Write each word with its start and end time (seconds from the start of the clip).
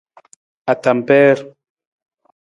Atampeer. 0.73 1.37